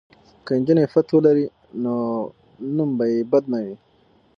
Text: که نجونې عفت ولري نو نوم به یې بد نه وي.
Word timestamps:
که 0.45 0.51
نجونې 0.59 0.83
عفت 0.85 1.07
ولري 1.11 1.45
نو 1.83 1.95
نوم 2.75 2.89
به 2.97 3.05
یې 3.13 3.19
بد 3.31 3.43
نه 3.53 3.59
وي. 3.65 3.75